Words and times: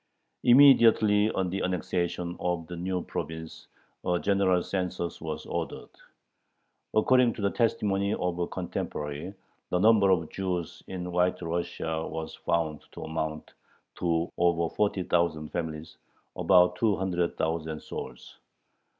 Immediately 0.43 1.29
on 1.29 1.51
the 1.51 1.61
annexation 1.61 2.35
of 2.39 2.65
the 2.65 2.75
new 2.75 3.03
province 3.03 3.67
a 4.03 4.17
general 4.17 4.63
census 4.63 5.21
was 5.21 5.45
ordered. 5.45 5.91
According 6.95 7.33
to 7.33 7.43
the 7.43 7.51
testimony 7.51 8.15
of 8.15 8.39
a 8.39 8.47
contemporary, 8.47 9.35
the 9.69 9.77
number 9.77 10.09
of 10.09 10.27
Jews 10.31 10.81
in 10.87 11.11
White 11.11 11.43
Russia 11.43 12.03
was 12.07 12.33
found 12.33 12.81
to 12.93 13.03
amount 13.03 13.53
to 13.99 14.27
over 14.39 14.73
forty 14.73 15.03
thousand 15.03 15.49
families, 15.49 15.97
about 16.35 16.77
two 16.77 16.95
hundred 16.95 17.37
thousand 17.37 17.83
souls. 17.83 18.39